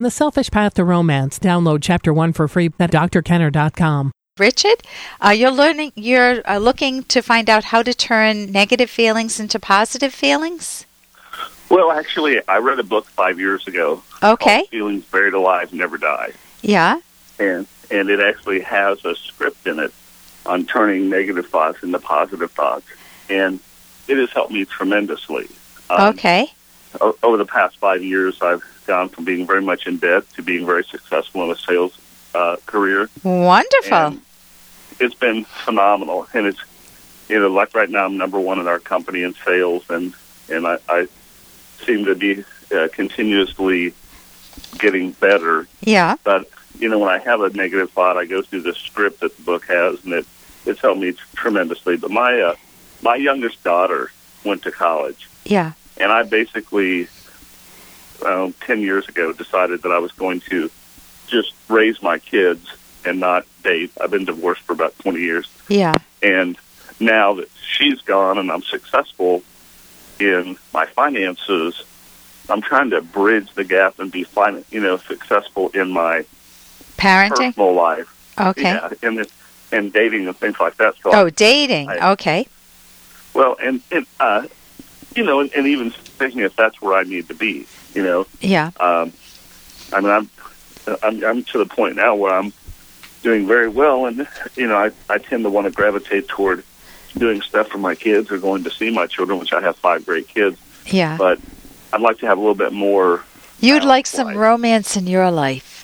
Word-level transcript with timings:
The 0.00 0.12
Selfish 0.12 0.48
Path 0.52 0.74
to 0.74 0.84
Romance. 0.84 1.40
Download 1.40 1.80
Chapter 1.82 2.12
1 2.14 2.32
for 2.32 2.46
free 2.46 2.70
at 2.78 2.92
drkenner.com. 2.92 4.12
Richard, 4.38 4.76
uh, 5.20 5.30
you're 5.30 5.50
learning. 5.50 5.90
You're 5.96 6.48
uh, 6.48 6.58
looking 6.58 7.02
to 7.04 7.20
find 7.20 7.50
out 7.50 7.64
how 7.64 7.82
to 7.82 7.92
turn 7.92 8.52
negative 8.52 8.88
feelings 8.90 9.40
into 9.40 9.58
positive 9.58 10.14
feelings. 10.14 10.86
Well, 11.68 11.90
actually, 11.90 12.40
I 12.46 12.58
read 12.58 12.78
a 12.78 12.84
book 12.84 13.06
five 13.06 13.40
years 13.40 13.66
ago. 13.66 14.04
Okay. 14.22 14.66
Feelings 14.70 15.04
Buried 15.06 15.34
Alive 15.34 15.72
Never 15.72 15.98
Die, 15.98 16.30
Yeah. 16.62 17.00
and 17.40 17.66
and 17.90 18.08
it 18.08 18.20
actually 18.20 18.60
has 18.60 19.04
a 19.04 19.16
script 19.16 19.66
in 19.66 19.80
it 19.80 19.92
on 20.46 20.64
turning 20.64 21.10
negative 21.10 21.48
thoughts 21.48 21.82
into 21.82 21.98
positive 21.98 22.52
thoughts, 22.52 22.86
and 23.28 23.58
it 24.06 24.16
has 24.16 24.30
helped 24.30 24.52
me 24.52 24.64
tremendously. 24.64 25.48
Um, 25.90 26.10
okay. 26.14 26.52
o- 27.00 27.16
over 27.24 27.36
the 27.36 27.44
past 27.46 27.78
five 27.78 28.04
years, 28.04 28.40
I've 28.40 28.62
gone 28.88 29.08
from 29.10 29.24
being 29.24 29.46
very 29.46 29.62
much 29.62 29.86
in 29.86 29.98
debt 29.98 30.24
to 30.34 30.42
being 30.42 30.66
very 30.66 30.82
successful 30.82 31.44
in 31.44 31.50
a 31.50 31.56
sales 31.56 31.96
uh, 32.34 32.56
career. 32.66 33.08
Wonderful. 33.22 33.96
And 33.96 34.22
it's 34.98 35.14
been 35.14 35.44
phenomenal, 35.44 36.26
and 36.34 36.46
it's 36.46 36.58
you 37.28 37.38
know 37.38 37.48
like 37.48 37.74
right 37.74 37.88
now 37.88 38.06
I'm 38.06 38.16
number 38.16 38.40
one 38.40 38.58
in 38.58 38.66
our 38.66 38.80
company 38.80 39.22
in 39.22 39.34
sales, 39.46 39.84
and 39.88 40.12
and 40.50 40.66
I, 40.66 40.78
I 40.88 41.06
seem 41.84 42.06
to 42.06 42.14
be 42.16 42.44
uh, 42.74 42.88
continuously 42.92 43.92
getting 44.78 45.12
better. 45.12 45.68
yeah. 45.80 46.16
But 46.24 46.48
you 46.78 46.88
know 46.88 46.98
when 46.98 47.10
I 47.10 47.18
have 47.18 47.40
a 47.42 47.50
negative 47.50 47.90
thought, 47.92 48.16
I 48.16 48.24
go 48.24 48.42
through 48.42 48.62
the 48.62 48.74
script 48.74 49.20
that 49.20 49.36
the 49.36 49.42
book 49.42 49.66
has, 49.66 50.02
and 50.04 50.12
it 50.14 50.26
it's 50.66 50.80
helped 50.80 51.00
me 51.00 51.12
tremendously. 51.36 51.96
But 51.98 52.10
my 52.10 52.40
uh, 52.40 52.56
my 53.02 53.16
youngest 53.16 53.62
daughter 53.62 54.10
went 54.44 54.62
to 54.62 54.70
college, 54.72 55.28
Yeah. 55.44 55.72
and 55.98 56.10
I 56.10 56.22
basically 56.22 57.08
um, 58.24 58.52
ten 58.64 58.80
years 58.80 59.08
ago 59.08 59.32
decided 59.32 59.82
that 59.82 59.92
I 59.92 59.98
was 59.98 60.12
going 60.12 60.40
to 60.50 60.70
just 61.26 61.52
raise 61.68 62.02
my 62.02 62.18
kids 62.18 62.66
and 63.04 63.20
not 63.20 63.46
date. 63.62 63.92
I've 64.00 64.10
been 64.10 64.24
divorced 64.24 64.62
for 64.62 64.72
about 64.72 64.98
twenty 64.98 65.20
years, 65.20 65.48
Yeah. 65.68 65.94
and 66.22 66.56
now 67.00 67.34
that 67.34 67.48
she's 67.76 68.00
gone 68.02 68.38
and 68.38 68.50
I'm 68.50 68.62
successful 68.62 69.42
in 70.18 70.56
my 70.74 70.84
finances, 70.86 71.82
I'm 72.48 72.60
trying 72.60 72.90
to 72.90 73.00
bridge 73.02 73.52
the 73.54 73.62
gap 73.64 73.98
and 74.00 74.10
be 74.10 74.24
fin- 74.24 74.64
you 74.70 74.80
know 74.80 74.96
successful 74.96 75.68
in 75.70 75.90
my 75.90 76.24
Parenting. 76.96 77.30
personal 77.54 77.74
life. 77.74 78.14
Okay. 78.40 78.62
Yeah, 78.62 78.90
and 79.02 79.18
it, 79.20 79.30
and 79.70 79.92
dating 79.92 80.26
and 80.26 80.36
things 80.36 80.58
like 80.58 80.76
that. 80.78 80.94
So 81.02 81.10
Oh, 81.12 81.30
dating. 81.30 81.88
I- 81.88 82.12
okay. 82.12 82.46
well, 83.34 83.56
and 83.62 83.80
and 83.92 84.06
uh, 84.18 84.46
you 85.14 85.24
know, 85.24 85.40
and, 85.40 85.52
and 85.54 85.66
even 85.66 85.90
thinking 85.90 86.40
if 86.40 86.56
that's 86.56 86.80
where 86.82 86.94
I 86.98 87.02
need 87.04 87.28
to 87.28 87.34
be, 87.34 87.66
you 87.98 88.04
know. 88.04 88.26
Yeah. 88.40 88.70
Um, 88.78 89.12
I 89.92 90.00
mean, 90.00 90.10
I'm, 90.10 90.30
I'm 91.02 91.24
I'm 91.24 91.42
to 91.44 91.58
the 91.58 91.66
point 91.66 91.96
now 91.96 92.14
where 92.14 92.32
I'm 92.32 92.52
doing 93.24 93.46
very 93.48 93.68
well, 93.68 94.06
and 94.06 94.28
you 94.54 94.68
know, 94.68 94.76
I 94.76 94.92
I 95.12 95.18
tend 95.18 95.42
to 95.42 95.50
want 95.50 95.66
to 95.66 95.72
gravitate 95.72 96.28
toward 96.28 96.62
doing 97.16 97.42
stuff 97.42 97.68
for 97.68 97.78
my 97.78 97.96
kids 97.96 98.30
or 98.30 98.38
going 98.38 98.62
to 98.64 98.70
see 98.70 98.90
my 98.90 99.06
children, 99.08 99.40
which 99.40 99.52
I 99.52 99.60
have 99.60 99.76
five 99.76 100.06
great 100.06 100.28
kids. 100.28 100.58
Yeah. 100.86 101.16
But 101.16 101.40
I'd 101.92 102.00
like 102.00 102.18
to 102.18 102.26
have 102.26 102.38
a 102.38 102.40
little 102.40 102.54
bit 102.54 102.72
more. 102.72 103.24
You'd 103.58 103.82
like 103.82 104.06
some 104.06 104.28
life. 104.28 104.36
romance 104.36 104.96
in 104.96 105.08
your 105.08 105.30
life. 105.32 105.74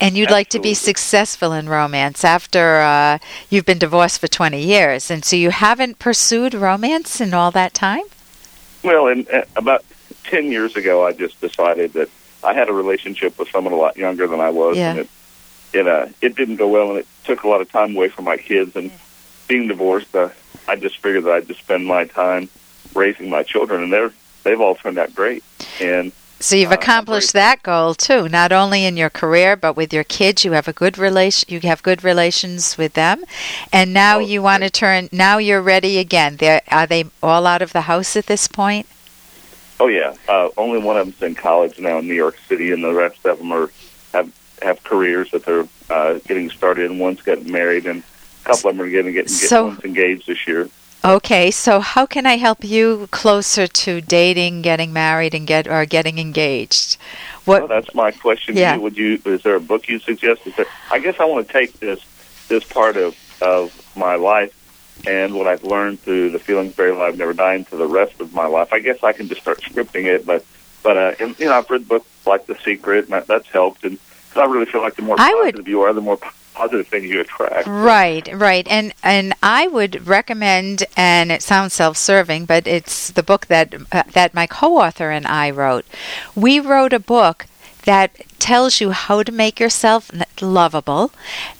And 0.00 0.16
you'd 0.16 0.30
like 0.30 0.48
to 0.50 0.58
be 0.58 0.74
successful 0.74 1.52
in 1.52 1.68
romance 1.68 2.24
after 2.24 2.80
uh, 2.80 3.18
you've 3.48 3.64
been 3.64 3.78
divorced 3.78 4.20
for 4.20 4.26
20 4.26 4.60
years. 4.60 5.10
And 5.10 5.24
so 5.24 5.36
you 5.36 5.50
haven't 5.50 5.98
pursued 5.98 6.52
romance 6.52 7.20
in 7.20 7.32
all 7.32 7.50
that 7.52 7.74
time? 7.74 8.02
Well, 8.82 9.06
and 9.08 9.28
uh, 9.30 9.44
about 9.56 9.84
ten 10.24 10.50
years 10.50 10.76
ago, 10.76 11.06
I 11.06 11.12
just 11.12 11.40
decided 11.40 11.92
that 11.94 12.08
I 12.42 12.52
had 12.54 12.68
a 12.68 12.72
relationship 12.72 13.38
with 13.38 13.48
someone 13.50 13.72
a 13.72 13.76
lot 13.76 13.96
younger 13.96 14.26
than 14.26 14.40
I 14.40 14.50
was, 14.50 14.76
Yeah. 14.76 14.90
and 14.90 14.98
it 15.00 15.08
it 15.72 15.86
uh, 15.88 16.06
it 16.20 16.36
didn't 16.36 16.56
go 16.56 16.68
well, 16.68 16.90
and 16.90 16.98
it 16.98 17.06
took 17.24 17.42
a 17.44 17.48
lot 17.48 17.60
of 17.60 17.70
time 17.70 17.96
away 17.96 18.08
from 18.08 18.24
my 18.24 18.36
kids. 18.36 18.76
And 18.76 18.90
being 19.48 19.68
divorced, 19.68 20.14
uh, 20.14 20.28
I 20.68 20.76
just 20.76 20.98
figured 20.98 21.24
that 21.24 21.32
I'd 21.32 21.48
just 21.48 21.60
spend 21.60 21.86
my 21.86 22.04
time 22.04 22.48
raising 22.94 23.28
my 23.30 23.42
children, 23.42 23.82
and 23.82 23.92
they're 23.92 24.12
they've 24.44 24.60
all 24.60 24.74
turned 24.74 24.98
out 24.98 25.14
great. 25.14 25.42
And 25.80 26.12
So 26.40 26.56
you've 26.56 26.70
Uh, 26.70 26.74
accomplished 26.74 27.32
that 27.32 27.62
goal 27.62 27.94
too, 27.94 28.28
not 28.28 28.52
only 28.52 28.84
in 28.84 28.96
your 28.98 29.08
career 29.10 29.56
but 29.56 29.74
with 29.76 29.92
your 29.92 30.04
kids. 30.04 30.44
You 30.44 30.52
have 30.52 30.68
a 30.68 30.72
good 30.72 30.98
relation. 30.98 31.46
You 31.50 31.60
have 31.60 31.82
good 31.82 32.04
relations 32.04 32.76
with 32.76 32.92
them, 32.94 33.24
and 33.72 33.92
now 33.94 34.16
Oh, 34.18 34.20
you 34.20 34.42
want 34.42 34.62
to 34.62 34.70
turn. 34.70 35.08
Now 35.10 35.38
you're 35.38 35.62
ready 35.62 35.98
again. 35.98 36.36
They're, 36.36 36.60
are 36.70 36.86
they 36.86 37.04
all 37.22 37.46
out 37.46 37.62
of 37.62 37.72
the 37.72 37.82
house 37.82 38.14
at 38.16 38.26
this 38.26 38.46
point? 38.48 38.86
Oh 39.80 39.88
yeah, 39.88 40.14
uh, 40.28 40.48
only 40.56 40.78
one 40.78 40.96
of 40.96 41.06
them's 41.06 41.22
in 41.22 41.34
college 41.34 41.78
now 41.78 41.98
in 41.98 42.06
New 42.08 42.14
York 42.14 42.36
City, 42.48 42.72
and 42.72 42.82
the 42.84 42.92
rest 42.94 43.24
of 43.26 43.38
them 43.38 43.52
are 43.52 43.70
have 44.12 44.32
have 44.62 44.82
careers 44.84 45.30
that 45.32 45.44
they're 45.44 45.66
uh, 45.90 46.18
getting 46.26 46.50
started. 46.50 46.90
And 46.90 47.00
one's 47.00 47.22
getting 47.22 47.50
married, 47.50 47.86
and 47.86 48.02
a 48.02 48.44
couple 48.48 48.70
of 48.70 48.76
them 48.76 48.86
are 48.86 48.90
getting 48.90 49.12
getting 49.12 49.28
So- 49.28 49.76
engaged 49.84 50.26
this 50.26 50.46
year. 50.46 50.68
Okay, 51.06 51.50
so 51.50 51.80
how 51.80 52.06
can 52.06 52.24
I 52.24 52.38
help 52.38 52.64
you 52.64 53.08
closer 53.10 53.66
to 53.66 54.00
dating, 54.00 54.62
getting 54.62 54.90
married, 54.90 55.34
and 55.34 55.46
get 55.46 55.68
or 55.68 55.84
getting 55.84 56.18
engaged? 56.18 56.96
What? 57.44 57.68
Well, 57.68 57.68
that's 57.68 57.94
my 57.94 58.10
question. 58.10 58.54
to 58.54 58.60
Yeah. 58.62 58.76
you. 58.76 58.80
Would 58.80 58.96
you? 58.96 59.20
Is 59.26 59.42
there 59.42 59.56
a 59.56 59.60
book 59.60 59.86
you 59.86 59.98
suggest? 59.98 60.46
Is 60.46 60.56
there, 60.56 60.64
I 60.90 60.98
guess 60.98 61.16
I 61.20 61.26
want 61.26 61.46
to 61.46 61.52
take 61.52 61.78
this 61.78 62.00
this 62.48 62.64
part 62.64 62.96
of 62.96 63.14
of 63.42 63.70
my 63.94 64.14
life 64.14 64.54
and 65.06 65.34
what 65.34 65.46
I've 65.46 65.64
learned 65.64 66.00
through 66.00 66.30
the 66.30 66.38
feelings 66.38 66.74
buried 66.74 66.94
alive, 66.94 67.16
never 67.18 67.32
die 67.32 67.54
into 67.54 67.76
the 67.76 67.86
rest 67.86 68.20
of 68.20 68.32
my 68.34 68.46
life. 68.46 68.72
I 68.72 68.78
guess 68.80 69.02
I 69.02 69.12
can 69.12 69.28
just 69.28 69.40
start 69.42 69.60
scripting 69.60 70.04
it, 70.04 70.24
but 70.26 70.44
but 70.82 70.96
uh, 70.96 71.12
and, 71.18 71.38
you 71.38 71.46
know, 71.46 71.54
I've 71.54 71.70
read 71.70 71.88
books 71.88 72.06
like 72.26 72.46
The 72.46 72.56
Secret, 72.64 73.04
and 73.04 73.12
that, 73.14 73.26
that's 73.26 73.48
helped. 73.48 73.84
And 73.84 73.98
'cause 74.32 74.42
I 74.42 74.52
really 74.52 74.66
feel 74.66 74.82
like 74.82 74.96
the 74.96 75.02
more 75.02 75.16
I 75.18 75.32
would- 75.34 75.52
positive 75.54 75.68
you 75.68 75.82
are, 75.82 75.92
the 75.92 76.00
more 76.00 76.18
positive 76.54 76.86
things 76.86 77.06
you 77.06 77.20
attract. 77.20 77.66
Right, 77.66 78.28
right, 78.32 78.66
and 78.68 78.92
and 79.02 79.34
I 79.42 79.66
would 79.66 80.06
recommend, 80.06 80.84
and 80.96 81.32
it 81.32 81.42
sounds 81.42 81.72
self-serving, 81.74 82.44
but 82.46 82.66
it's 82.66 83.10
the 83.10 83.22
book 83.22 83.46
that 83.46 83.74
uh, 83.92 84.02
that 84.12 84.34
my 84.34 84.46
co-author 84.46 85.10
and 85.10 85.26
I 85.26 85.50
wrote. 85.50 85.84
We 86.36 86.60
wrote 86.60 86.92
a 86.92 87.00
book 87.00 87.46
that 87.86 88.12
tells 88.44 88.78
you 88.78 88.90
how 88.92 89.22
to 89.22 89.32
make 89.32 89.58
yourself 89.58 90.10
lovable, 90.42 91.10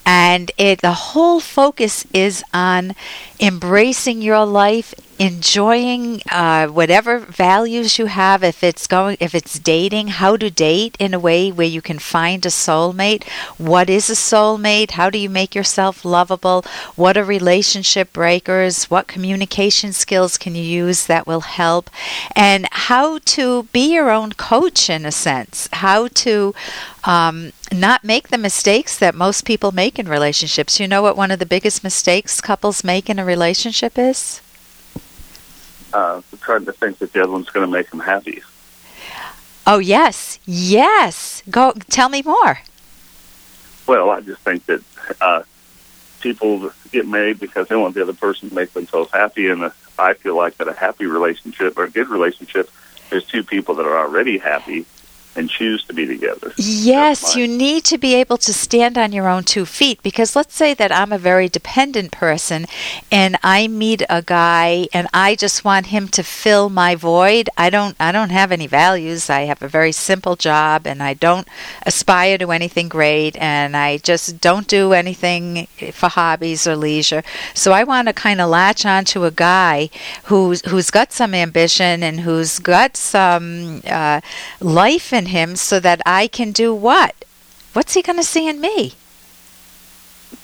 and 0.05 0.53
it 0.59 0.83
the 0.83 0.93
whole 1.17 1.41
focus 1.41 2.05
is 2.13 2.45
on 2.53 2.93
embracing 3.41 4.21
your 4.21 4.45
life, 4.45 4.93
enjoying 5.25 6.21
uh, 6.31 6.67
whatever 6.67 7.19
values 7.19 7.99
you 7.99 8.07
have. 8.07 8.45
If 8.45 8.63
it's 8.63 8.87
going, 8.87 9.17
if 9.21 9.35
it's 9.35 9.59
dating, 9.59 10.09
how 10.09 10.37
to 10.37 10.51
date 10.51 10.97
in 10.99 11.15
a 11.15 11.19
way 11.19 11.51
where 11.51 11.67
you 11.67 11.81
can 11.81 11.99
find 11.99 12.45
a 12.45 12.51
soulmate. 12.51 13.25
What 13.57 13.89
is 13.89 14.11
a 14.11 14.15
soulmate? 14.15 14.93
How 14.93 15.09
do 15.09 15.19
you 15.19 15.31
make 15.31 15.55
yourself 15.55 16.05
lovable? 16.05 16.63
What 16.95 17.17
are 17.17 17.25
relationship 17.25 18.13
breakers? 18.13 18.91
What 18.91 19.09
communication 19.09 19.95
skills 19.95 20.37
can 20.37 20.55
you 20.55 20.63
use 20.63 21.07
that 21.07 21.27
will 21.27 21.41
help? 21.41 21.89
And 22.37 22.69
how 22.71 23.19
to 23.37 23.63
be 23.73 23.95
your 23.95 24.11
own 24.11 24.33
coach 24.33 24.91
in 24.91 25.07
a 25.07 25.13
sense. 25.13 25.71
How 25.73 26.09
to 26.09 26.55
um, 27.05 27.53
not 27.73 28.05
make 28.05 28.29
the 28.29 28.37
mistakes 28.37 28.99
that 28.99 29.15
most 29.15 29.47
people 29.47 29.73
make 29.73 29.99
in 29.99 30.07
relationships. 30.07 30.79
You 30.79 30.87
know 30.87 31.01
what 31.01 31.17
one 31.17 31.31
of 31.31 31.39
the 31.39 31.47
biggest 31.47 31.83
mistakes 31.83 32.43
couples 32.43 32.85
make 32.85 33.09
in 33.09 33.19
a 33.19 33.25
relationship 33.25 33.99
is? 33.99 34.43
Uh, 35.95 36.21
trying 36.41 36.65
to 36.65 36.73
think 36.73 36.99
that 36.99 37.13
the 37.13 37.23
other 37.23 37.31
one's 37.31 37.49
going 37.51 37.65
to 37.65 37.71
make 37.71 37.89
them 37.89 38.01
happy. 38.01 38.43
Oh 39.65 39.79
yes, 39.79 40.41
yes. 40.45 41.43
Go 41.49 41.73
tell 41.89 42.09
me 42.09 42.21
more. 42.23 42.59
Well, 43.87 44.11
I 44.11 44.21
just 44.21 44.41
think 44.41 44.67
that 44.67 44.83
uh, 45.21 45.45
people 46.21 46.73
get 46.91 47.07
married 47.07 47.39
because 47.39 47.69
they 47.69 47.77
want 47.77 47.95
the 47.95 48.03
other 48.03 48.13
person 48.13 48.49
to 48.49 48.55
make 48.57 48.73
themselves 48.73 49.13
happy, 49.13 49.49
and 49.49 49.63
uh, 49.63 49.71
I 49.97 50.15
feel 50.15 50.37
like 50.37 50.57
that 50.57 50.67
a 50.67 50.73
happy 50.73 51.07
relationship 51.07 51.79
or 51.79 51.85
a 51.85 51.91
good 51.91 52.09
relationship 52.09 52.71
is 53.13 53.25
two 53.25 53.45
people 53.45 53.77
that 53.77 53.87
are 53.87 53.99
already 53.99 54.39
happy 54.39 54.87
and 55.37 55.51
choose 55.51 55.85
to 55.85 55.93
be 55.93 56.07
together. 56.07 56.53
Yes, 56.57 57.37
you 57.37 57.47
need 57.49 57.85
to 57.85 57.99
be 57.99 58.15
able 58.15 58.39
to 58.39 58.53
stand 58.53 58.97
on 58.97 59.13
your 59.13 59.29
own 59.29 59.45
two 59.45 59.67
feet 59.67 60.03
because 60.03 60.37
let's 60.37 60.55
say 60.55 60.75
that 60.75 60.93
I'm 60.93 61.13
a 61.13 61.19
very 61.19 61.49
dependent 61.49 62.13
person 62.13 62.67
and 63.11 63.37
I 63.43 63.69
meet 63.69 64.03
a 64.09 64.23
guy 64.23 64.89
and 64.93 65.09
I 65.13 65.35
just 65.35 65.65
want 65.65 65.87
him 65.87 66.09
to 66.09 66.23
fill 66.23 66.69
my 66.69 66.95
void. 66.95 67.49
I 67.57 67.71
don't 67.71 67.97
I 67.99 68.13
don't 68.13 68.31
have 68.31 68.53
any 68.53 68.67
values. 68.67 69.29
I 69.31 69.43
have 69.43 69.63
a 69.63 69.69
very 69.69 69.93
simple 69.93 70.37
job 70.37 70.87
and 70.87 71.03
I 71.03 71.15
don't 71.15 71.49
aspire 71.85 72.39
to 72.39 72.51
anything 72.51 72.89
great 72.89 73.37
and 73.37 73.77
I 73.77 73.99
just 73.99 74.41
don't 74.41 74.67
do 74.67 74.93
anything 74.93 75.67
for 75.93 76.09
hobbies 76.09 76.67
or 76.67 76.77
leisure. 76.77 77.23
So 77.55 77.73
I 77.73 77.85
want 77.85 78.09
to 78.09 78.15
kind 78.15 78.41
of 78.41 78.51
latch 78.51 78.87
on 78.87 79.05
to 79.07 79.25
a 79.25 79.31
guy 79.31 79.91
who's 80.25 80.65
who's 80.69 80.91
got 80.91 81.13
some 81.13 81.35
ambition 81.35 82.03
and 82.03 82.21
who's 82.21 82.59
got 82.59 82.97
some 82.97 83.83
uh, 83.87 84.21
life 84.61 85.13
in 85.13 85.24
him 85.27 85.57
so 85.57 85.81
that 85.81 86.01
I 86.07 86.27
can 86.27 86.53
do 86.53 86.75
what? 86.75 87.25
What's 87.73 87.95
he 87.95 88.03
going 88.03 88.19
to 88.19 88.25
see 88.25 88.49
in 88.49 88.61
me? 88.61 88.95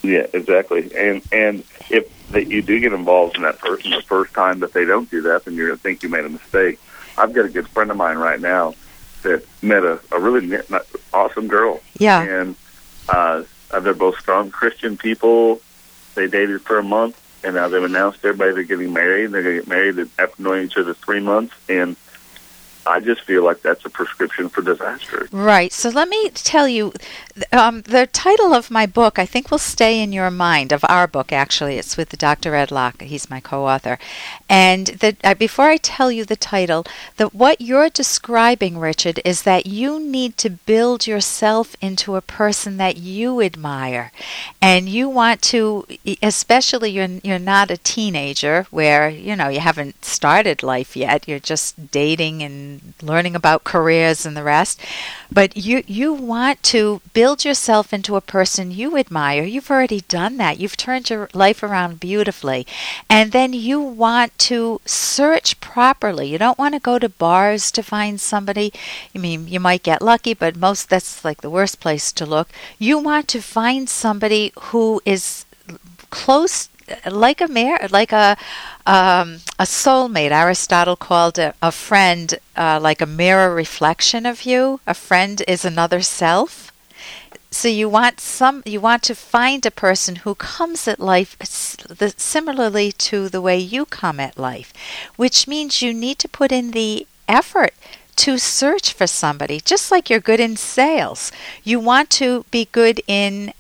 Yeah, 0.03 0.27
exactly. 0.33 0.91
And 0.97 1.23
and 1.33 1.65
if 1.91 2.09
that 2.31 2.47
you 2.49 2.63
do 2.63 2.79
get 2.81 2.93
involved 2.93 3.37
in 3.37 3.43
that 3.43 3.59
person 3.59 3.91
the 3.91 4.03
first 4.03 4.33
time 4.35 4.61
that 4.61 4.73
they 4.73 4.85
don't 4.85 5.11
do 5.11 5.23
that, 5.23 5.45
then 5.45 5.55
you're 5.55 5.69
going 5.69 5.79
to 5.79 5.83
think 5.83 6.03
you 6.03 6.09
made 6.09 6.25
a 6.25 6.29
mistake. 6.29 6.79
I've 7.19 7.33
got 7.33 7.45
a 7.45 7.49
good 7.49 7.69
friend 7.69 7.91
of 7.91 7.97
mine 7.97 8.17
right 8.19 8.41
now 8.41 8.75
that 9.23 9.45
met 9.63 9.85
a, 9.85 10.01
a 10.13 10.19
really 10.19 10.59
awesome 11.13 11.49
girl. 11.49 11.81
Yeah. 11.99 12.23
And 12.23 12.57
uh, 13.09 13.43
they're 13.81 13.95
both 13.95 14.19
strong 14.19 14.51
Christian 14.51 14.97
people. 14.97 15.61
They 16.15 16.27
dated 16.27 16.63
for 16.63 16.79
a 16.79 16.83
month, 16.83 17.21
and 17.45 17.55
now 17.55 17.69
they've 17.69 17.83
announced 17.83 18.25
everybody 18.25 18.53
they're 18.53 18.63
getting 18.65 18.93
married. 18.93 19.31
They're 19.33 19.43
going 19.43 19.57
to 19.57 19.63
get 19.63 19.69
married 19.69 20.11
after 20.19 20.43
knowing 20.43 20.67
each 20.67 20.77
other 20.77 20.95
three 20.95 21.21
months, 21.21 21.55
and 21.69 21.97
I 22.87 23.01
just 23.01 23.23
feel 23.23 23.45
like 23.45 23.63
that's 23.63 23.85
a 23.85 23.91
prescription 23.91 24.49
for 24.49 24.63
disaster. 24.63 25.29
Right. 25.31 25.73
So 25.73 25.91
let 25.91 26.09
me 26.09 26.31
tell 26.31 26.67
you, 26.67 26.93
um, 27.53 27.83
the 27.83 28.07
title 28.07 28.53
of 28.53 28.71
my 28.71 28.87
book, 28.87 29.19
I 29.19 29.27
think, 29.27 29.51
will 29.51 29.59
stay 29.59 30.01
in 30.01 30.13
your 30.13 30.31
mind. 30.31 30.73
Of 30.73 30.85
our 30.89 31.07
book, 31.07 31.33
actually, 31.33 31.77
it's 31.77 31.97
with 31.97 32.17
Dr. 32.19 32.55
Ed 32.55 32.71
Locke. 32.71 33.03
He's 33.03 33.31
my 33.31 33.41
co-author. 33.41 33.99
And 34.49 34.87
the, 34.89 35.17
uh, 35.23 35.35
before 35.35 35.67
I 35.67 35.77
tell 35.77 36.11
you 36.11 36.25
the 36.25 36.37
title, 36.37 36.85
that 37.17 37.35
what 37.35 37.61
you're 37.61 37.91
describing, 37.91 38.79
Richard, 38.79 39.21
is 39.25 39.43
that 39.43 39.67
you 39.67 40.01
need 40.01 40.37
to 40.39 40.51
build 40.51 41.07
yourself 41.07 41.77
into 41.81 42.17
a 42.17 42.23
person 42.23 42.77
that 42.79 42.97
you 42.97 43.41
admire, 43.41 44.13
and 44.61 44.89
you 44.89 45.09
want 45.09 45.43
to, 45.43 45.87
especially 46.23 46.91
you're 46.91 47.21
you're 47.23 47.39
not 47.39 47.71
a 47.71 47.77
teenager 47.77 48.67
where 48.71 49.09
you 49.09 49.37
know 49.37 49.49
you 49.49 49.61
haven't 49.61 50.05
started 50.05 50.63
life 50.63 50.97
yet. 50.97 51.29
You're 51.29 51.39
just 51.39 51.91
dating 51.91 52.43
and 52.43 52.80
learning 53.03 53.35
about 53.35 53.65
careers 53.65 54.27
and 54.27 54.37
the 54.37 54.43
rest. 54.43 54.81
But 55.33 55.57
you 55.57 55.83
you 55.87 56.13
want 56.13 56.63
to 56.65 57.01
build 57.13 57.45
yourself 57.45 57.93
into 57.93 58.17
a 58.17 58.21
person 58.21 58.71
you 58.71 58.97
admire. 58.97 59.45
You've 59.45 59.71
already 59.71 60.01
done 60.03 60.37
that. 60.39 60.59
You've 60.59 60.77
turned 60.77 61.11
your 61.11 61.29
life 61.33 61.63
around 61.63 62.01
beautifully. 62.01 62.67
And 63.09 63.33
then 63.33 63.53
you 63.53 63.81
want 63.81 64.37
to 64.51 64.81
search 64.85 65.61
properly. 65.61 66.29
You 66.29 66.39
don't 66.39 66.59
want 66.59 66.75
to 66.75 66.81
go 66.81 66.99
to 66.99 67.09
bars 67.09 67.71
to 67.73 67.83
find 67.83 68.21
somebody. 68.21 68.73
I 69.15 69.19
mean, 69.19 69.49
you 69.49 69.61
might 69.61 69.83
get 69.83 70.03
lucky, 70.03 70.35
but 70.35 70.57
most 70.57 70.89
that's 70.91 71.25
like 71.25 71.41
the 71.43 71.51
worst 71.51 71.81
place 71.81 72.13
to 72.13 72.27
look. 72.27 72.49
You 72.79 72.99
want 72.99 73.29
to 73.29 73.41
find 73.41 73.89
somebody 73.89 74.53
who 74.59 75.01
is 75.05 75.45
close 76.11 76.69
like 77.11 77.41
a 77.41 77.49
mar- 77.49 77.89
like 77.91 78.13
a 78.13 78.37
um, 78.87 79.39
a 79.59 79.65
soulmate. 79.65 80.31
Aristotle 80.31 80.97
called 80.97 81.39
a, 81.39 81.55
a 81.63 81.73
friend 81.73 82.39
uh, 82.57 82.79
like 82.81 83.01
a 83.01 83.07
mirror 83.07 83.55
reflection 83.55 84.27
of 84.27 84.43
you. 84.43 84.81
A 84.87 84.95
friend 84.95 85.43
is 85.47 85.65
another 85.65 86.01
self. 86.01 86.73
So 87.53 87.67
you 87.69 87.89
want 87.89 88.21
some 88.21 88.63
you 88.65 88.81
want 88.81 89.03
to 89.05 89.15
find 89.15 89.67
a 89.67 89.71
person 89.73 90.17
who 90.17 90.35
comes 90.37 90.87
at 90.87 91.01
life 91.01 91.37
similarly 91.43 92.93
to 92.93 93.29
the 93.29 93.41
way 93.41 93.59
you 93.59 93.87
come 93.87 94.21
at 94.21 94.39
life, 94.39 94.73
which 95.17 95.49
means 95.49 95.83
you 95.83 95.93
need 95.93 96.19
to 96.21 96.29
put 96.29 96.53
in 96.53 96.71
the 96.71 97.07
effort 97.27 97.75
to 98.17 98.39
search 98.39 98.93
for 98.93 99.07
somebody, 99.07 99.61
just 99.61 99.91
like 99.91 100.11
you're 100.11 100.21
good 100.21 100.41
in 100.41 100.57
sales. 100.57 101.33
You 101.65 101.81
want 101.81 102.11
to 102.11 102.45
be 102.51 102.69
good 102.71 103.01
in 103.09 103.53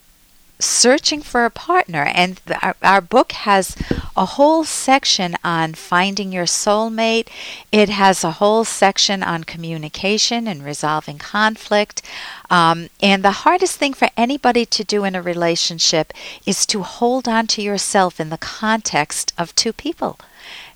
searching 0.60 1.22
for 1.22 1.44
a 1.44 1.50
partner. 1.50 2.04
And 2.14 2.40
our, 2.62 2.76
our, 2.82 3.00
book 3.00 3.32
has 3.32 3.76
a 4.16 4.24
whole 4.24 4.64
section 4.64 5.36
on 5.42 5.74
finding 5.74 6.32
your 6.32 6.44
soulmate, 6.44 7.28
it 7.72 7.88
has 7.88 8.22
a 8.22 8.32
whole 8.32 8.64
section 8.64 9.22
on 9.22 9.44
communication 9.44 10.46
and 10.46 10.64
resolving 10.64 11.18
conflict. 11.18 12.02
Um, 12.50 12.88
and 13.02 13.24
the 13.24 13.42
hardest 13.42 13.78
thing 13.78 13.94
for 13.94 14.08
anybody 14.16 14.66
to 14.66 14.84
do 14.84 15.04
in 15.04 15.14
a 15.14 15.22
relationship 15.22 16.12
is 16.46 16.66
to 16.66 16.82
hold 16.82 17.26
on 17.26 17.46
to 17.48 17.62
yourself 17.62 18.20
in 18.20 18.28
the 18.28 18.38
context 18.38 19.32
of 19.38 19.54
two 19.54 19.72
people 19.72 20.18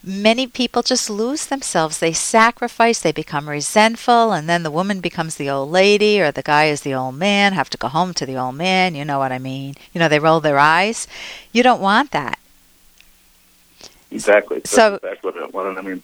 many 0.07 0.47
people 0.47 0.83
just 0.83 1.09
lose 1.09 1.47
themselves. 1.47 1.99
They 1.99 2.13
sacrifice, 2.13 3.01
they 3.01 3.13
become 3.13 3.49
resentful, 3.49 4.33
and 4.33 4.49
then 4.49 4.63
the 4.63 4.71
woman 4.71 5.01
becomes 5.01 5.37
the 5.37 5.49
old 5.49 5.71
lady 5.71 6.21
or 6.21 6.31
the 6.31 6.43
guy 6.43 6.67
is 6.67 6.83
the 6.83 6.95
old 6.95 7.17
man, 7.17 7.53
have 7.53 7.71
to 7.71 7.79
go 7.79 7.89
home 7.89 8.13
to 8.15 8.27
the 8.27 8.37
old 8.37 8.57
man. 8.57 8.95
You 8.95 9.05
know 9.05 9.19
what 9.19 9.33
I 9.33 9.39
mean? 9.39 9.75
You 9.93 9.99
know, 9.99 10.09
they 10.09 10.19
roll 10.19 10.41
their 10.41 10.59
eyes. 10.59 11.07
You 11.53 11.63
don't 11.63 11.81
want 11.81 12.11
that. 12.11 12.39
Exactly. 14.11 14.61
So, 14.65 14.93
that's 14.93 15.05
exactly 15.05 15.31
what 15.33 15.43
I 15.43 15.47
wanted. 15.47 15.79
I 15.79 15.83
mean, 15.83 16.03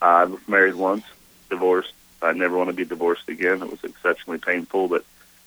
I 0.00 0.24
was 0.24 0.40
married 0.48 0.74
once, 0.74 1.04
divorced. 1.50 1.92
I 2.22 2.32
never 2.32 2.56
want 2.56 2.68
to 2.68 2.74
be 2.74 2.84
divorced 2.84 3.28
again. 3.28 3.62
It 3.62 3.70
was 3.70 3.82
exceptionally 3.82 4.38
painful, 4.38 4.88
but, 4.88 5.04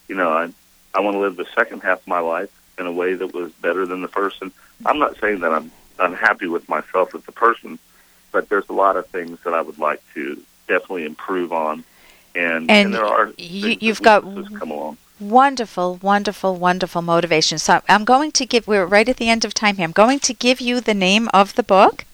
you 0.07 0.15
know, 0.15 0.29
I, 0.29 0.49
I 0.93 0.99
want 0.99 1.15
to 1.15 1.19
live 1.19 1.35
the 1.35 1.47
second 1.55 1.81
half 1.81 2.01
of 2.01 2.07
my 2.07 2.19
life 2.19 2.51
in 2.77 2.85
a 2.85 2.91
way 2.91 3.13
that 3.13 3.33
was 3.33 3.51
better 3.53 3.85
than 3.85 4.01
the 4.01 4.07
first. 4.07 4.41
And 4.41 4.51
I'm 4.85 4.99
not 4.99 5.19
saying 5.19 5.39
that 5.39 5.53
I'm 5.53 5.71
unhappy 5.99 6.47
with 6.47 6.67
myself 6.67 7.13
as 7.15 7.21
a 7.27 7.31
person, 7.31 7.79
but 8.33 8.49
there's 8.49 8.67
a 8.67 8.73
lot 8.73 8.97
of 8.97 9.07
things 9.07 9.39
that 9.45 9.53
I 9.53 9.61
would 9.61 9.79
like 9.79 10.01
to 10.15 10.43
definitely 10.67 11.05
improve 11.05 11.53
on. 11.53 11.85
And, 12.35 12.69
and, 12.69 12.71
and 12.71 12.93
there 12.93 13.05
are 13.05 13.31
you, 13.37 13.77
you've 13.79 14.01
got 14.01 14.23
come 14.55 14.71
along. 14.71 14.97
Wonderful, 15.19 15.99
wonderful, 16.01 16.55
wonderful 16.55 17.01
motivation. 17.01 17.59
So 17.59 17.81
I'm 17.87 18.03
going 18.03 18.31
to 18.33 18.45
give. 18.45 18.67
We're 18.67 18.85
right 18.85 19.07
at 19.07 19.17
the 19.17 19.29
end 19.29 19.45
of 19.45 19.53
time 19.53 19.77
here. 19.77 19.85
I'm 19.85 19.91
going 19.91 20.19
to 20.21 20.33
give 20.33 20.59
you 20.59 20.81
the 20.81 20.95
name 20.95 21.29
of 21.33 21.53
the 21.55 21.63
book. 21.63 22.05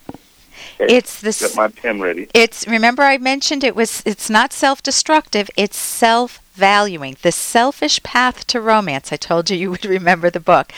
Okay. 0.79 0.93
It's 0.93 1.21
the. 1.21 1.35
Got 1.47 1.55
my 1.55 1.67
pen 1.69 2.01
ready. 2.01 2.27
It's 2.33 2.67
remember 2.67 3.03
I 3.03 3.17
mentioned 3.17 3.63
it 3.63 3.75
was. 3.75 4.03
It's 4.05 4.29
not 4.29 4.51
self-destructive. 4.51 5.49
It's 5.55 5.77
self-valuing. 5.77 7.15
The 7.21 7.31
selfish 7.31 8.03
path 8.03 8.45
to 8.47 8.59
romance. 8.59 9.13
I 9.13 9.15
told 9.15 9.49
you 9.49 9.57
you 9.57 9.71
would 9.71 9.85
remember 9.99 10.29
the 10.29 10.41
book, 10.41 10.73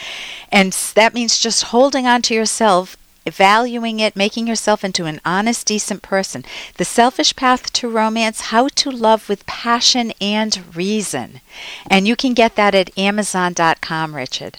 and 0.51 0.71
that 0.93 1.15
means 1.15 1.39
just 1.39 1.63
holding 1.63 2.05
on 2.05 2.21
to 2.23 2.35
yourself 2.35 2.95
valuing 3.25 3.99
it, 3.99 4.15
making 4.15 4.47
yourself 4.47 4.83
into 4.83 5.05
an 5.05 5.21
honest, 5.23 5.67
decent 5.67 6.01
person. 6.01 6.43
The 6.77 6.85
Selfish 6.85 7.35
Path 7.35 7.71
to 7.73 7.89
Romance 7.89 8.41
How 8.41 8.67
to 8.67 8.91
Love 8.91 9.29
with 9.29 9.45
Passion 9.45 10.13
and 10.19 10.75
Reason. 10.75 11.41
And 11.89 12.07
you 12.07 12.15
can 12.15 12.33
get 12.33 12.55
that 12.55 12.75
at 12.75 12.97
Amazon.com, 12.97 14.15
Richard. 14.15 14.57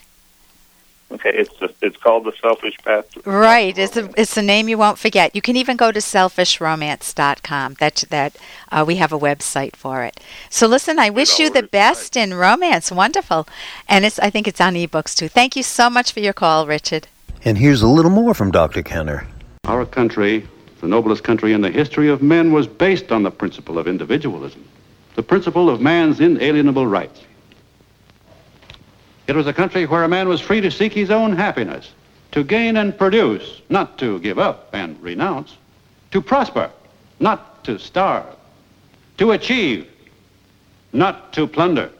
Okay, 1.12 1.30
it's 1.34 1.50
it's 1.82 1.96
called 1.98 2.24
the 2.24 2.32
Selfish 2.40 2.78
Path. 2.78 3.04
right, 3.26 3.76
it's 3.76 3.98
a 3.98 4.08
it's 4.16 4.36
a 4.38 4.42
name 4.42 4.68
you 4.68 4.78
won't 4.78 4.98
forget. 4.98 5.36
You 5.36 5.42
can 5.42 5.56
even 5.56 5.76
go 5.76 5.92
to 5.92 5.98
selfishromance.com. 5.98 7.74
That 7.80 8.04
that 8.08 8.36
uh, 8.70 8.84
we 8.86 8.96
have 8.96 9.12
a 9.12 9.18
website 9.18 9.76
for 9.76 10.04
it. 10.04 10.18
So 10.48 10.66
listen, 10.66 10.98
I 10.98 11.10
wish 11.10 11.38
you 11.38 11.50
the 11.50 11.64
best 11.64 12.16
in 12.16 12.32
romance. 12.32 12.90
Wonderful, 12.90 13.46
and 13.86 14.06
it's 14.06 14.18
I 14.20 14.30
think 14.30 14.48
it's 14.48 14.60
on 14.60 14.72
ebooks 14.72 15.14
too. 15.14 15.28
Thank 15.28 15.54
you 15.54 15.62
so 15.62 15.90
much 15.90 16.12
for 16.12 16.20
your 16.20 16.32
call, 16.32 16.66
Richard. 16.66 17.08
And 17.44 17.58
here's 17.58 17.82
a 17.82 17.88
little 17.88 18.10
more 18.10 18.34
from 18.34 18.52
Dr. 18.52 18.84
Kenner. 18.84 19.26
Our 19.64 19.84
country, 19.84 20.46
the 20.80 20.86
noblest 20.86 21.24
country 21.24 21.52
in 21.52 21.60
the 21.60 21.70
history 21.70 22.08
of 22.08 22.22
men, 22.22 22.52
was 22.52 22.68
based 22.68 23.10
on 23.10 23.24
the 23.24 23.32
principle 23.32 23.80
of 23.80 23.88
individualism, 23.88 24.64
the 25.16 25.24
principle 25.24 25.68
of 25.68 25.80
man's 25.80 26.20
inalienable 26.20 26.86
rights. 26.86 27.20
It 29.26 29.34
was 29.34 29.48
a 29.48 29.52
country 29.52 29.86
where 29.86 30.04
a 30.04 30.08
man 30.08 30.28
was 30.28 30.40
free 30.40 30.60
to 30.60 30.70
seek 30.70 30.92
his 30.92 31.10
own 31.10 31.34
happiness, 31.34 31.90
to 32.30 32.44
gain 32.44 32.76
and 32.76 32.96
produce, 32.96 33.60
not 33.68 33.98
to 33.98 34.20
give 34.20 34.38
up 34.38 34.68
and 34.72 35.00
renounce, 35.02 35.56
to 36.12 36.20
prosper, 36.20 36.70
not 37.18 37.64
to 37.64 37.76
starve, 37.76 38.36
to 39.18 39.32
achieve, 39.32 39.88
not 40.92 41.32
to 41.32 41.48
plunder, 41.48 41.90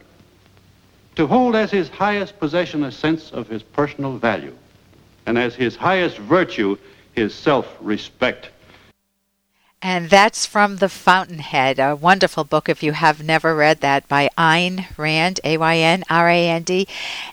to 1.17 1.27
hold 1.27 1.53
as 1.53 1.69
his 1.69 1.89
highest 1.89 2.39
possession 2.39 2.85
a 2.85 2.91
sense 2.93 3.29
of 3.31 3.49
his 3.49 3.61
personal 3.61 4.17
value 4.17 4.55
and 5.25 5.37
as 5.37 5.55
his 5.55 5.75
highest 5.75 6.17
virtue, 6.17 6.77
his 7.13 7.33
self 7.33 7.77
respect. 7.81 8.49
And 9.85 10.09
that's 10.09 10.45
from 10.45 10.77
The 10.77 10.87
Fountainhead, 10.87 11.77
a 11.77 11.93
wonderful 11.93 12.45
book 12.45 12.69
if 12.69 12.81
you 12.81 12.93
have 12.93 13.21
never 13.21 13.53
read 13.53 13.81
that 13.81 14.07
by 14.07 14.29
Ayn 14.37 14.85
Rand, 14.97 15.41
A 15.43 15.57
Y 15.57 15.77
N 15.77 16.05
R 16.09 16.29
A 16.29 16.47
N 16.47 16.63
D. 16.63 16.87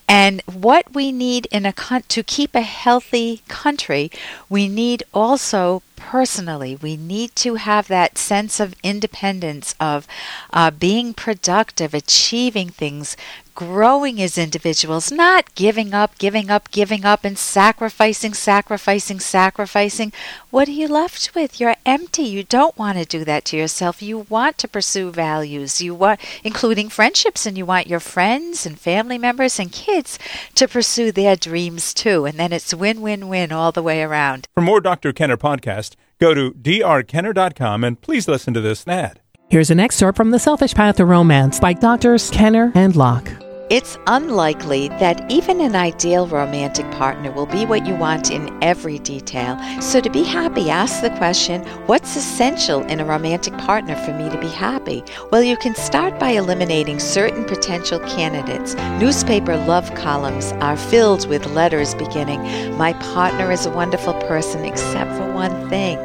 And 0.09 0.43
what 0.47 0.93
we 0.93 1.13
need 1.13 1.47
in 1.53 1.65
a 1.65 1.73
con- 1.73 2.03
to 2.09 2.25
keep 2.25 2.57
a 2.57 2.63
healthy 2.63 3.43
country, 3.47 4.11
we 4.49 4.67
need 4.67 5.05
also 5.15 5.85
personally, 5.95 6.75
we 6.75 6.97
need 6.97 7.37
to 7.37 7.55
have 7.55 7.87
that 7.87 8.19
sense 8.19 8.59
of 8.59 8.75
independence, 8.83 9.77
of 9.79 10.09
uh, 10.53 10.73
being 10.73 11.15
productive, 11.15 11.95
achieving 11.95 12.71
things, 12.71 13.17
growing 13.61 14.23
as 14.23 14.39
individuals, 14.39 15.13
not 15.13 15.55
giving 15.55 15.93
up, 15.93 16.17
giving 16.17 16.49
up, 16.49 16.71
giving 16.71 17.05
up, 17.05 17.25
and 17.25 17.37
sacrificing, 17.37 18.33
sacrificing, 18.33 19.21
sacrificing. 19.21 20.11
What 20.49 20.67
are 20.67 20.73
you 20.73 20.89
left 20.89 21.35
with? 21.35 21.61
You're 21.61 21.77
empty. 21.85 22.23
You 22.23 22.43
don't 22.43 22.79
want 22.79 22.97
to 22.97 23.05
do 23.05 23.23
that 23.25 23.45
to 23.47 23.59
yourself. 23.59 24.01
You 24.01 24.21
want 24.31 24.57
to 24.59 24.69
pursue 24.69 25.11
values. 25.11 25.83
You 25.83 25.95
want, 25.95 26.21
including 26.43 26.89
friendships, 26.89 27.45
and 27.45 27.59
you 27.59 27.67
want 27.67 27.87
your 27.87 28.01
friends 28.01 28.65
and 28.65 28.81
family 28.81 29.19
members 29.19 29.59
and 29.59 29.71
kids 29.71 30.19
to 30.55 30.67
pursue 30.67 31.13
their 31.13 31.37
dreams 31.37 31.93
too. 31.93 32.25
And 32.25 32.39
then 32.39 32.55
it's 32.55 32.73
win, 32.73 33.03
win, 33.03 33.29
win 33.29 33.53
all 33.53 33.73
the 33.73 33.83
way 33.83 34.03
around. 34.03 34.49
For 34.55 34.63
more 34.63 34.81
Dr. 34.81 35.13
Kenner 35.13 35.37
podcast, 35.37 35.97
go 36.19 36.33
to 36.33 36.53
drkenner.com 36.53 37.85
and 37.85 38.01
please 38.01 38.27
listen 38.27 38.55
to 38.55 38.63
this 38.63 38.89
ad. 38.89 39.21
Here's 39.51 39.71
an 39.71 39.81
excerpt 39.81 40.17
from 40.17 40.31
The 40.31 40.39
Selfish 40.39 40.75
Path 40.75 40.97
to 40.97 41.05
Romance 41.05 41.61
by 41.61 41.75
Doctors 41.75 42.31
Kenner 42.31 42.73
and 42.75 42.97
Locke. 42.97 43.31
It's 43.71 43.97
unlikely 44.09 44.89
that 44.99 45.31
even 45.31 45.61
an 45.61 45.77
ideal 45.77 46.27
romantic 46.27 46.91
partner 46.91 47.31
will 47.31 47.47
be 47.47 47.65
what 47.65 47.87
you 47.87 47.95
want 47.95 48.33
in 48.33 48.53
every 48.65 48.99
detail. 48.99 49.57
So, 49.81 50.01
to 50.01 50.11
be 50.11 50.25
happy, 50.25 50.71
ask 50.71 51.01
the 51.01 51.11
question 51.11 51.63
what's 51.87 52.17
essential 52.17 52.83
in 52.87 52.99
a 52.99 53.05
romantic 53.05 53.57
partner 53.59 53.95
for 53.95 54.13
me 54.13 54.29
to 54.29 54.41
be 54.41 54.49
happy? 54.49 55.05
Well, 55.31 55.45
you 55.45 55.57
can 55.57 55.77
start 55.77 56.19
by 56.19 56.31
eliminating 56.31 56.99
certain 56.99 57.45
potential 57.45 58.01
candidates. 58.01 58.75
Newspaper 58.99 59.57
love 59.57 59.95
columns 59.95 60.51
are 60.55 60.77
filled 60.77 61.29
with 61.29 61.47
letters 61.47 61.95
beginning, 61.95 62.41
My 62.77 62.95
partner 62.95 63.53
is 63.53 63.67
a 63.67 63.71
wonderful 63.71 64.15
person, 64.23 64.65
except 64.65 65.13
for 65.13 65.33
one 65.33 65.69
thing. 65.69 65.97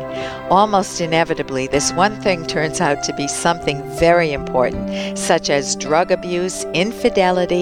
Almost 0.52 1.02
inevitably, 1.02 1.66
this 1.66 1.92
one 1.94 2.22
thing 2.22 2.46
turns 2.46 2.80
out 2.80 3.04
to 3.06 3.14
be 3.16 3.28
something 3.28 3.82
very 3.98 4.32
important, 4.34 5.18
such 5.18 5.50
as 5.50 5.76
drug 5.76 6.12
abuse, 6.12 6.64
infidelity, 6.76 7.55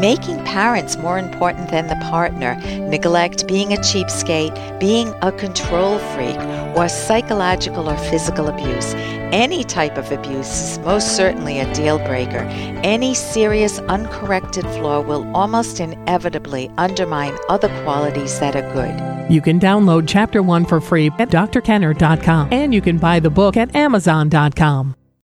making 0.00 0.44
parents 0.44 0.96
more 0.96 1.18
important 1.18 1.70
than 1.70 1.86
the 1.86 1.96
partner, 2.10 2.54
neglect, 2.88 3.46
being 3.46 3.72
a 3.72 3.76
cheapskate, 3.76 4.54
being 4.80 5.12
a 5.22 5.32
control 5.32 5.98
freak, 6.12 6.38
or 6.76 6.88
psychological 6.88 7.88
or 7.88 7.96
physical 8.10 8.48
abuse. 8.48 8.94
Any 9.32 9.64
type 9.64 9.96
of 9.96 10.12
abuse 10.12 10.48
is 10.60 10.78
most 10.80 11.16
certainly 11.16 11.58
a 11.58 11.72
deal 11.74 11.98
breaker. 11.98 12.44
Any 12.84 13.14
serious 13.14 13.78
uncorrected 13.80 14.64
flaw 14.76 15.00
will 15.00 15.24
almost 15.34 15.80
inevitably 15.80 16.70
undermine 16.78 17.36
other 17.48 17.68
qualities 17.82 18.38
that 18.40 18.54
are 18.54 18.72
good. 18.72 18.94
You 19.30 19.40
can 19.40 19.58
download 19.58 20.04
Chapter 20.06 20.42
1 20.42 20.66
for 20.66 20.80
free 20.80 21.08
at 21.18 21.30
drkenner.com 21.30 22.48
and 22.52 22.72
you 22.72 22.80
can 22.80 22.98
buy 22.98 23.18
the 23.18 23.30
book 23.30 23.56
at 23.56 23.74
amazon.com. 23.74 24.94